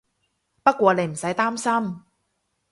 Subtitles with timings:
[0.63, 2.01] 不過你唔使擔心